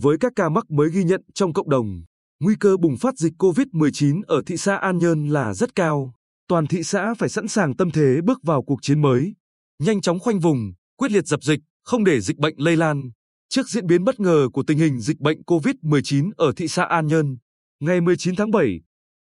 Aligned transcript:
với 0.00 0.16
các 0.20 0.32
ca 0.36 0.48
mắc 0.48 0.70
mới 0.70 0.90
ghi 0.90 1.04
nhận 1.04 1.22
trong 1.34 1.52
cộng 1.52 1.70
đồng, 1.70 2.02
nguy 2.40 2.54
cơ 2.60 2.76
bùng 2.76 2.96
phát 2.96 3.18
dịch 3.18 3.32
COVID-19 3.38 4.22
ở 4.26 4.42
thị 4.46 4.56
xã 4.56 4.76
An 4.76 4.98
Nhơn 4.98 5.28
là 5.28 5.54
rất 5.54 5.74
cao. 5.74 6.14
Toàn 6.48 6.66
thị 6.66 6.82
xã 6.82 7.14
phải 7.14 7.28
sẵn 7.28 7.48
sàng 7.48 7.76
tâm 7.76 7.90
thế 7.90 8.20
bước 8.24 8.42
vào 8.42 8.62
cuộc 8.62 8.78
chiến 8.82 9.02
mới, 9.02 9.34
nhanh 9.82 10.00
chóng 10.00 10.18
khoanh 10.18 10.38
vùng, 10.38 10.72
quyết 10.98 11.12
liệt 11.12 11.26
dập 11.26 11.42
dịch, 11.42 11.60
không 11.84 12.04
để 12.04 12.20
dịch 12.20 12.38
bệnh 12.38 12.54
lây 12.58 12.76
lan. 12.76 13.10
Trước 13.48 13.68
diễn 13.68 13.86
biến 13.86 14.04
bất 14.04 14.20
ngờ 14.20 14.48
của 14.52 14.62
tình 14.66 14.78
hình 14.78 15.00
dịch 15.00 15.20
bệnh 15.20 15.42
COVID-19 15.42 16.30
ở 16.36 16.52
thị 16.56 16.68
xã 16.68 16.84
An 16.84 17.06
Nhơn, 17.06 17.36
ngày 17.80 18.00
19 18.00 18.36
tháng 18.36 18.50
7, 18.50 18.80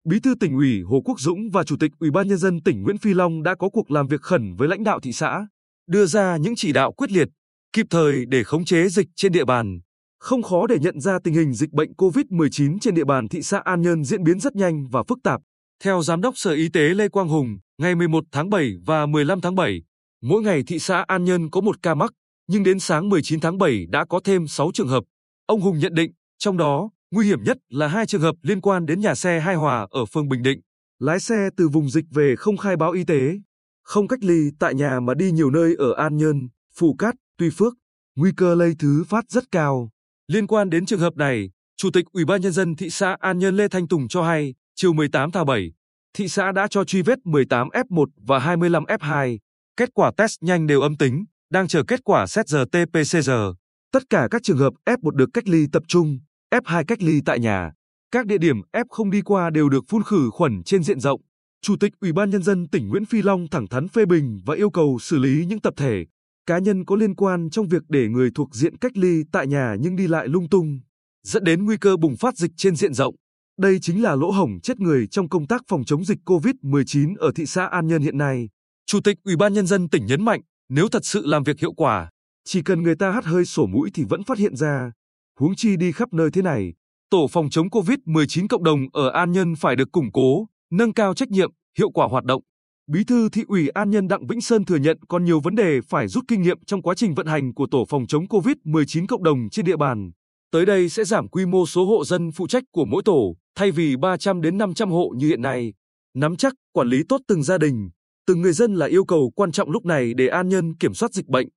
Bí 0.09 0.19
thư 0.19 0.35
tỉnh 0.39 0.53
ủy 0.55 0.81
Hồ 0.81 1.01
Quốc 1.05 1.19
Dũng 1.19 1.49
và 1.53 1.63
Chủ 1.63 1.75
tịch 1.79 1.91
Ủy 1.99 2.11
ban 2.11 2.27
nhân 2.27 2.37
dân 2.37 2.61
tỉnh 2.61 2.83
Nguyễn 2.83 2.97
Phi 2.97 3.13
Long 3.13 3.43
đã 3.43 3.55
có 3.55 3.69
cuộc 3.69 3.91
làm 3.91 4.07
việc 4.07 4.21
khẩn 4.21 4.55
với 4.55 4.67
lãnh 4.67 4.83
đạo 4.83 4.99
thị 4.99 5.11
xã, 5.11 5.47
đưa 5.87 6.05
ra 6.05 6.37
những 6.37 6.53
chỉ 6.55 6.71
đạo 6.71 6.91
quyết 6.91 7.11
liệt, 7.11 7.27
kịp 7.73 7.85
thời 7.89 8.25
để 8.25 8.43
khống 8.43 8.65
chế 8.65 8.89
dịch 8.89 9.07
trên 9.15 9.31
địa 9.31 9.45
bàn. 9.45 9.79
Không 10.19 10.43
khó 10.43 10.67
để 10.67 10.79
nhận 10.79 10.99
ra 10.99 11.19
tình 11.23 11.33
hình 11.33 11.53
dịch 11.53 11.71
bệnh 11.71 11.91
COVID-19 11.91 12.79
trên 12.79 12.95
địa 12.95 13.03
bàn 13.03 13.27
thị 13.27 13.41
xã 13.41 13.59
An 13.59 13.81
Nhơn 13.81 14.03
diễn 14.03 14.23
biến 14.23 14.39
rất 14.39 14.55
nhanh 14.55 14.87
và 14.87 15.03
phức 15.07 15.19
tạp. 15.23 15.41
Theo 15.83 16.01
Giám 16.01 16.21
đốc 16.21 16.37
Sở 16.37 16.51
Y 16.51 16.69
tế 16.69 16.81
Lê 16.81 17.09
Quang 17.09 17.27
Hùng, 17.27 17.57
ngày 17.77 17.95
11 17.95 18.23
tháng 18.31 18.49
7 18.49 18.71
và 18.85 19.05
15 19.05 19.41
tháng 19.41 19.55
7, 19.55 19.81
mỗi 20.21 20.41
ngày 20.41 20.63
thị 20.67 20.79
xã 20.79 21.05
An 21.07 21.23
Nhơn 21.23 21.49
có 21.49 21.61
một 21.61 21.75
ca 21.81 21.95
mắc, 21.95 22.11
nhưng 22.47 22.63
đến 22.63 22.79
sáng 22.79 23.09
19 23.09 23.39
tháng 23.39 23.57
7 23.57 23.85
đã 23.89 24.05
có 24.05 24.19
thêm 24.23 24.47
6 24.47 24.71
trường 24.73 24.87
hợp. 24.87 25.03
Ông 25.45 25.61
Hùng 25.61 25.79
nhận 25.79 25.93
định, 25.93 26.11
trong 26.37 26.57
đó, 26.57 26.89
nguy 27.11 27.25
hiểm 27.25 27.43
nhất 27.43 27.57
là 27.69 27.87
hai 27.87 28.05
trường 28.05 28.21
hợp 28.21 28.35
liên 28.41 28.61
quan 28.61 28.85
đến 28.85 28.99
nhà 28.99 29.15
xe 29.15 29.39
Hai 29.39 29.55
Hòa 29.55 29.87
ở 29.89 30.05
phường 30.05 30.29
Bình 30.29 30.43
Định. 30.43 30.59
Lái 30.99 31.19
xe 31.19 31.49
từ 31.57 31.67
vùng 31.67 31.89
dịch 31.89 32.05
về 32.11 32.35
không 32.37 32.57
khai 32.57 32.75
báo 32.77 32.91
y 32.91 33.03
tế, 33.03 33.39
không 33.83 34.07
cách 34.07 34.23
ly 34.23 34.51
tại 34.59 34.73
nhà 34.73 34.99
mà 34.99 35.13
đi 35.13 35.31
nhiều 35.31 35.51
nơi 35.51 35.75
ở 35.77 35.93
An 35.93 36.17
Nhơn, 36.17 36.47
Phù 36.75 36.95
Cát, 36.99 37.15
Tuy 37.37 37.49
Phước, 37.49 37.73
nguy 38.15 38.31
cơ 38.37 38.55
lây 38.55 38.75
thứ 38.79 39.03
phát 39.09 39.25
rất 39.29 39.43
cao. 39.51 39.89
Liên 40.27 40.47
quan 40.47 40.69
đến 40.69 40.85
trường 40.85 40.99
hợp 40.99 41.17
này, 41.17 41.49
Chủ 41.77 41.91
tịch 41.91 42.05
Ủy 42.11 42.25
ban 42.25 42.41
nhân 42.41 42.51
dân 42.51 42.75
thị 42.75 42.89
xã 42.89 43.17
An 43.19 43.39
Nhơn 43.39 43.57
Lê 43.57 43.67
Thanh 43.67 43.87
Tùng 43.87 44.07
cho 44.07 44.23
hay, 44.23 44.53
chiều 44.75 44.93
18 44.93 45.31
tháng 45.31 45.45
7, 45.45 45.71
thị 46.13 46.27
xã 46.27 46.51
đã 46.51 46.67
cho 46.67 46.83
truy 46.83 47.01
vết 47.01 47.19
18 47.25 47.67
F1 47.67 48.05
và 48.17 48.39
25 48.39 48.83
F2, 48.83 49.37
kết 49.77 49.89
quả 49.93 50.11
test 50.17 50.43
nhanh 50.43 50.67
đều 50.67 50.81
âm 50.81 50.97
tính, 50.97 51.25
đang 51.49 51.67
chờ 51.67 51.83
kết 51.87 52.03
quả 52.03 52.27
xét 52.27 52.45
RT-PCR. 52.45 53.53
Tất 53.91 54.03
cả 54.09 54.27
các 54.31 54.43
trường 54.43 54.57
hợp 54.57 54.73
F1 54.85 55.11
được 55.11 55.29
cách 55.33 55.47
ly 55.47 55.65
tập 55.71 55.83
trung, 55.87 56.19
F2 56.53 56.83
cách 56.87 57.01
ly 57.03 57.21
tại 57.25 57.39
nhà. 57.39 57.71
Các 58.11 58.25
địa 58.25 58.37
điểm 58.37 58.61
F 58.73 58.85
không 58.89 59.11
đi 59.11 59.21
qua 59.21 59.49
đều 59.49 59.69
được 59.69 59.83
phun 59.89 60.03
khử 60.03 60.29
khuẩn 60.31 60.63
trên 60.63 60.83
diện 60.83 60.99
rộng. 60.99 61.21
Chủ 61.61 61.75
tịch 61.79 61.93
Ủy 62.01 62.13
ban 62.13 62.29
nhân 62.29 62.43
dân 62.43 62.67
tỉnh 62.67 62.89
Nguyễn 62.89 63.05
Phi 63.05 63.21
Long 63.21 63.47
thẳng 63.51 63.67
thắn 63.67 63.87
phê 63.87 64.05
bình 64.05 64.41
và 64.45 64.55
yêu 64.55 64.69
cầu 64.69 64.97
xử 65.01 65.17
lý 65.17 65.45
những 65.45 65.59
tập 65.59 65.73
thể, 65.77 66.05
cá 66.45 66.59
nhân 66.59 66.85
có 66.85 66.95
liên 66.95 67.15
quan 67.15 67.49
trong 67.49 67.67
việc 67.67 67.83
để 67.89 68.07
người 68.07 68.29
thuộc 68.35 68.55
diện 68.55 68.77
cách 68.77 68.97
ly 68.97 69.23
tại 69.31 69.47
nhà 69.47 69.75
nhưng 69.79 69.95
đi 69.95 70.07
lại 70.07 70.27
lung 70.27 70.49
tung, 70.49 70.79
dẫn 71.23 71.43
đến 71.43 71.65
nguy 71.65 71.77
cơ 71.77 71.97
bùng 71.97 72.15
phát 72.17 72.37
dịch 72.37 72.51
trên 72.57 72.75
diện 72.75 72.93
rộng. 72.93 73.15
Đây 73.59 73.79
chính 73.81 74.03
là 74.03 74.15
lỗ 74.15 74.31
hổng 74.31 74.59
chết 74.63 74.79
người 74.79 75.07
trong 75.07 75.29
công 75.29 75.47
tác 75.47 75.61
phòng 75.67 75.83
chống 75.85 76.05
dịch 76.05 76.17
COVID-19 76.25 77.15
ở 77.17 77.31
thị 77.35 77.45
xã 77.45 77.65
An 77.65 77.87
Nhơn 77.87 78.01
hiện 78.01 78.17
nay. 78.17 78.49
Chủ 78.85 78.99
tịch 79.03 79.17
Ủy 79.23 79.35
ban 79.35 79.53
nhân 79.53 79.67
dân 79.67 79.89
tỉnh 79.89 80.05
nhấn 80.05 80.25
mạnh, 80.25 80.41
nếu 80.69 80.87
thật 80.87 81.05
sự 81.05 81.25
làm 81.25 81.43
việc 81.43 81.59
hiệu 81.59 81.73
quả, 81.73 82.09
chỉ 82.45 82.61
cần 82.61 82.83
người 82.83 82.95
ta 82.95 83.11
hắt 83.11 83.25
hơi 83.25 83.45
sổ 83.45 83.65
mũi 83.65 83.89
thì 83.93 84.03
vẫn 84.09 84.23
phát 84.23 84.37
hiện 84.37 84.55
ra. 84.55 84.91
Huống 85.39 85.55
chi 85.55 85.77
đi 85.77 85.91
khắp 85.91 86.13
nơi 86.13 86.31
thế 86.31 86.41
này, 86.41 86.73
tổ 87.09 87.27
phòng 87.27 87.49
chống 87.49 87.67
COVID-19 87.67 88.47
cộng 88.47 88.63
đồng 88.63 88.79
ở 88.93 89.09
An 89.09 89.31
Nhơn 89.31 89.55
phải 89.55 89.75
được 89.75 89.91
củng 89.91 90.11
cố, 90.11 90.47
nâng 90.71 90.93
cao 90.93 91.13
trách 91.13 91.29
nhiệm, 91.29 91.51
hiệu 91.77 91.89
quả 91.89 92.07
hoạt 92.07 92.23
động. 92.23 92.41
Bí 92.87 93.03
thư 93.03 93.29
thị 93.29 93.43
ủy 93.47 93.67
An 93.67 93.89
Nhân 93.89 94.07
Đặng 94.07 94.27
Vĩnh 94.27 94.41
Sơn 94.41 94.65
thừa 94.65 94.75
nhận 94.75 94.97
còn 95.07 95.25
nhiều 95.25 95.39
vấn 95.39 95.55
đề 95.55 95.79
phải 95.89 96.07
rút 96.07 96.23
kinh 96.27 96.41
nghiệm 96.41 96.57
trong 96.65 96.81
quá 96.81 96.95
trình 96.95 97.13
vận 97.13 97.27
hành 97.27 97.53
của 97.53 97.67
tổ 97.71 97.85
phòng 97.89 98.07
chống 98.07 98.25
COVID-19 98.25 99.05
cộng 99.07 99.23
đồng 99.23 99.49
trên 99.51 99.65
địa 99.65 99.77
bàn. 99.77 100.11
Tới 100.51 100.65
đây 100.65 100.89
sẽ 100.89 101.03
giảm 101.03 101.27
quy 101.27 101.45
mô 101.45 101.65
số 101.65 101.85
hộ 101.85 102.05
dân 102.05 102.31
phụ 102.31 102.47
trách 102.47 102.63
của 102.71 102.85
mỗi 102.85 103.01
tổ, 103.05 103.35
thay 103.55 103.71
vì 103.71 103.95
300 103.95 104.41
đến 104.41 104.57
500 104.57 104.89
hộ 104.89 105.13
như 105.17 105.27
hiện 105.27 105.41
nay. 105.41 105.73
Nắm 106.15 106.35
chắc, 106.35 106.53
quản 106.73 106.87
lý 106.87 107.03
tốt 107.09 107.21
từng 107.27 107.43
gia 107.43 107.57
đình, 107.57 107.89
từng 108.27 108.41
người 108.41 108.53
dân 108.53 108.75
là 108.75 108.85
yêu 108.85 109.05
cầu 109.05 109.31
quan 109.35 109.51
trọng 109.51 109.69
lúc 109.69 109.85
này 109.85 110.13
để 110.13 110.27
An 110.27 110.49
Nhân 110.49 110.77
kiểm 110.77 110.93
soát 110.93 111.13
dịch 111.13 111.27
bệnh. 111.27 111.47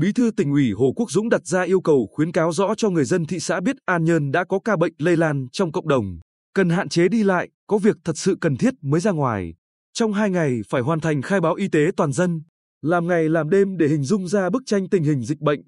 Bí 0.00 0.12
thư 0.12 0.30
tỉnh 0.36 0.50
ủy 0.50 0.72
Hồ 0.72 0.92
Quốc 0.96 1.10
Dũng 1.10 1.28
đặt 1.28 1.46
ra 1.46 1.62
yêu 1.62 1.80
cầu 1.80 2.08
khuyến 2.12 2.32
cáo 2.32 2.52
rõ 2.52 2.74
cho 2.76 2.90
người 2.90 3.04
dân 3.04 3.26
thị 3.26 3.40
xã 3.40 3.60
biết 3.60 3.76
An 3.84 4.04
Nhân 4.04 4.32
đã 4.32 4.44
có 4.44 4.58
ca 4.64 4.76
bệnh 4.76 4.92
lây 4.98 5.16
lan 5.16 5.46
trong 5.52 5.72
cộng 5.72 5.88
đồng, 5.88 6.18
cần 6.54 6.70
hạn 6.70 6.88
chế 6.88 7.08
đi 7.08 7.22
lại, 7.22 7.48
có 7.66 7.78
việc 7.78 7.96
thật 8.04 8.18
sự 8.18 8.36
cần 8.40 8.56
thiết 8.56 8.74
mới 8.82 9.00
ra 9.00 9.10
ngoài. 9.10 9.54
Trong 9.98 10.12
hai 10.12 10.30
ngày 10.30 10.60
phải 10.68 10.82
hoàn 10.82 11.00
thành 11.00 11.22
khai 11.22 11.40
báo 11.40 11.54
y 11.54 11.68
tế 11.68 11.90
toàn 11.96 12.12
dân, 12.12 12.42
làm 12.82 13.06
ngày 13.06 13.28
làm 13.28 13.50
đêm 13.50 13.76
để 13.76 13.88
hình 13.88 14.04
dung 14.04 14.28
ra 14.28 14.50
bức 14.50 14.62
tranh 14.66 14.88
tình 14.88 15.02
hình 15.02 15.22
dịch 15.22 15.40
bệnh, 15.40 15.60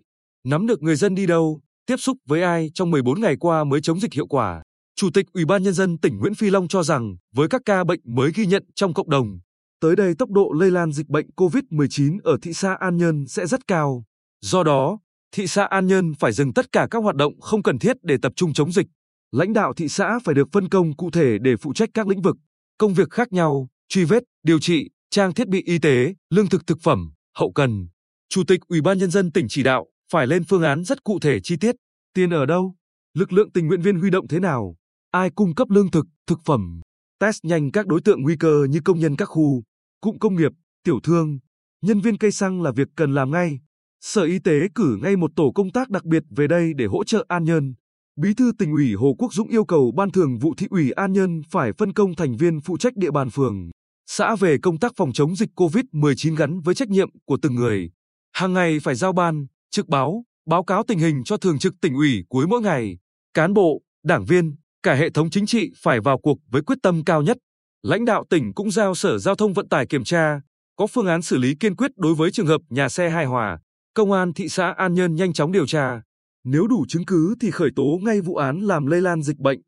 nắm 0.44 0.66
được 0.66 0.82
người 0.82 0.96
dân 0.96 1.14
đi 1.14 1.26
đâu, 1.26 1.60
tiếp 1.86 1.96
xúc 1.96 2.16
với 2.26 2.42
ai 2.42 2.70
trong 2.74 2.90
14 2.90 3.20
ngày 3.20 3.36
qua 3.40 3.64
mới 3.64 3.80
chống 3.80 4.00
dịch 4.00 4.12
hiệu 4.12 4.26
quả. 4.26 4.62
Chủ 4.96 5.10
tịch 5.14 5.26
Ủy 5.32 5.44
ban 5.44 5.62
nhân 5.62 5.74
dân 5.74 5.98
tỉnh 5.98 6.18
Nguyễn 6.18 6.34
Phi 6.34 6.50
Long 6.50 6.68
cho 6.68 6.82
rằng, 6.82 7.16
với 7.34 7.48
các 7.48 7.62
ca 7.64 7.84
bệnh 7.84 8.00
mới 8.04 8.30
ghi 8.34 8.46
nhận 8.46 8.64
trong 8.74 8.94
cộng 8.94 9.10
đồng, 9.10 9.38
tới 9.80 9.96
đây 9.96 10.14
tốc 10.18 10.30
độ 10.30 10.52
lây 10.60 10.70
lan 10.70 10.92
dịch 10.92 11.08
bệnh 11.08 11.26
COVID-19 11.36 12.18
ở 12.24 12.36
thị 12.42 12.52
xã 12.52 12.74
An 12.74 12.96
Nhơn 12.96 13.26
sẽ 13.26 13.46
rất 13.46 13.60
cao. 13.66 14.04
Do 14.40 14.62
đó, 14.62 14.98
thị 15.36 15.46
xã 15.46 15.64
An 15.64 15.86
Nhơn 15.86 16.14
phải 16.14 16.32
dừng 16.32 16.52
tất 16.54 16.72
cả 16.72 16.88
các 16.90 16.98
hoạt 16.98 17.16
động 17.16 17.40
không 17.40 17.62
cần 17.62 17.78
thiết 17.78 17.96
để 18.02 18.16
tập 18.22 18.32
trung 18.36 18.52
chống 18.52 18.72
dịch. 18.72 18.86
Lãnh 19.32 19.52
đạo 19.52 19.72
thị 19.72 19.88
xã 19.88 20.18
phải 20.24 20.34
được 20.34 20.48
phân 20.52 20.68
công 20.68 20.96
cụ 20.96 21.10
thể 21.10 21.38
để 21.40 21.56
phụ 21.56 21.72
trách 21.72 21.88
các 21.94 22.06
lĩnh 22.08 22.22
vực, 22.22 22.36
công 22.78 22.94
việc 22.94 23.10
khác 23.10 23.32
nhau, 23.32 23.68
truy 23.88 24.04
vết, 24.04 24.22
điều 24.42 24.58
trị, 24.58 24.88
trang 25.10 25.34
thiết 25.34 25.48
bị 25.48 25.62
y 25.62 25.78
tế, 25.78 26.14
lương 26.30 26.48
thực 26.48 26.66
thực 26.66 26.78
phẩm, 26.82 27.10
hậu 27.36 27.52
cần. 27.52 27.88
Chủ 28.28 28.44
tịch 28.44 28.60
Ủy 28.68 28.80
ban 28.80 28.98
nhân 28.98 29.10
dân 29.10 29.32
tỉnh 29.32 29.46
chỉ 29.48 29.62
đạo 29.62 29.86
phải 30.12 30.26
lên 30.26 30.44
phương 30.44 30.62
án 30.62 30.84
rất 30.84 31.04
cụ 31.04 31.18
thể 31.18 31.40
chi 31.40 31.56
tiết. 31.56 31.74
Tiền 32.14 32.30
ở 32.30 32.46
đâu? 32.46 32.74
Lực 33.14 33.32
lượng 33.32 33.52
tình 33.52 33.66
nguyện 33.66 33.82
viên 33.82 34.00
huy 34.00 34.10
động 34.10 34.28
thế 34.28 34.40
nào? 34.40 34.76
Ai 35.10 35.30
cung 35.30 35.54
cấp 35.54 35.70
lương 35.70 35.90
thực, 35.90 36.06
thực 36.26 36.40
phẩm? 36.44 36.80
Test 37.20 37.44
nhanh 37.44 37.70
các 37.70 37.86
đối 37.86 38.00
tượng 38.00 38.22
nguy 38.22 38.36
cơ 38.36 38.66
như 38.70 38.80
công 38.84 38.98
nhân 38.98 39.16
các 39.16 39.24
khu, 39.24 39.62
cụm 40.00 40.18
công 40.18 40.36
nghiệp, 40.36 40.52
tiểu 40.84 41.00
thương, 41.02 41.38
nhân 41.82 42.00
viên 42.00 42.18
cây 42.18 42.32
xăng 42.32 42.62
là 42.62 42.72
việc 42.72 42.88
cần 42.96 43.14
làm 43.14 43.30
ngay. 43.30 43.58
Sở 44.00 44.22
Y 44.22 44.38
tế 44.38 44.52
cử 44.74 44.98
ngay 45.02 45.16
một 45.16 45.30
tổ 45.36 45.52
công 45.54 45.70
tác 45.70 45.90
đặc 45.90 46.04
biệt 46.04 46.22
về 46.30 46.46
đây 46.46 46.72
để 46.74 46.86
hỗ 46.86 47.04
trợ 47.04 47.24
An 47.28 47.44
Nhơn. 47.44 47.74
Bí 48.16 48.34
thư 48.34 48.52
tỉnh 48.58 48.72
ủy 48.72 48.94
Hồ 48.94 49.14
Quốc 49.18 49.32
Dũng 49.34 49.48
yêu 49.48 49.64
cầu 49.64 49.92
Ban 49.96 50.10
thường 50.10 50.38
vụ 50.38 50.54
thị 50.56 50.66
ủy 50.70 50.90
An 50.90 51.12
Nhơn 51.12 51.42
phải 51.50 51.72
phân 51.72 51.92
công 51.92 52.14
thành 52.14 52.36
viên 52.36 52.60
phụ 52.60 52.78
trách 52.78 52.96
địa 52.96 53.10
bàn 53.10 53.30
phường, 53.30 53.70
xã 54.10 54.36
về 54.36 54.56
công 54.62 54.78
tác 54.78 54.92
phòng 54.96 55.12
chống 55.12 55.36
dịch 55.36 55.48
COVID-19 55.56 56.36
gắn 56.36 56.60
với 56.60 56.74
trách 56.74 56.88
nhiệm 56.88 57.08
của 57.24 57.38
từng 57.42 57.54
người. 57.54 57.90
Hàng 58.32 58.52
ngày 58.52 58.78
phải 58.82 58.94
giao 58.94 59.12
ban, 59.12 59.46
trực 59.70 59.88
báo, 59.88 60.24
báo 60.46 60.64
cáo 60.64 60.82
tình 60.82 60.98
hình 60.98 61.24
cho 61.24 61.36
thường 61.36 61.58
trực 61.58 61.74
tỉnh 61.80 61.94
ủy 61.94 62.24
cuối 62.28 62.46
mỗi 62.46 62.60
ngày. 62.60 62.98
Cán 63.34 63.54
bộ, 63.54 63.82
đảng 64.04 64.24
viên, 64.24 64.56
cả 64.82 64.94
hệ 64.94 65.10
thống 65.10 65.30
chính 65.30 65.46
trị 65.46 65.70
phải 65.82 66.00
vào 66.00 66.18
cuộc 66.18 66.38
với 66.50 66.62
quyết 66.62 66.78
tâm 66.82 67.04
cao 67.04 67.22
nhất. 67.22 67.36
Lãnh 67.82 68.04
đạo 68.04 68.24
tỉnh 68.30 68.54
cũng 68.54 68.70
giao 68.70 68.94
Sở 68.94 69.18
Giao 69.18 69.34
thông 69.34 69.52
Vận 69.52 69.68
tải 69.68 69.86
kiểm 69.86 70.04
tra, 70.04 70.40
có 70.76 70.86
phương 70.86 71.06
án 71.06 71.22
xử 71.22 71.36
lý 71.36 71.54
kiên 71.60 71.76
quyết 71.76 71.90
đối 71.96 72.14
với 72.14 72.30
trường 72.30 72.46
hợp 72.46 72.60
nhà 72.68 72.88
xe 72.88 73.10
hài 73.10 73.24
hòa. 73.24 73.58
Công 73.94 74.12
an 74.12 74.32
thị 74.34 74.48
xã 74.48 74.70
An 74.70 74.94
Nhơn 74.94 75.14
nhanh 75.14 75.32
chóng 75.32 75.52
điều 75.52 75.66
tra. 75.66 76.02
Nếu 76.44 76.66
đủ 76.66 76.84
chứng 76.88 77.04
cứ 77.04 77.34
thì 77.40 77.50
khởi 77.50 77.70
tố 77.76 77.98
ngay 78.02 78.20
vụ 78.20 78.36
án 78.36 78.60
làm 78.60 78.86
lây 78.86 79.00
lan 79.00 79.22
dịch 79.22 79.38
bệnh. 79.38 79.60